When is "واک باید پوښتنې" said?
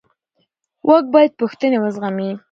0.87-1.77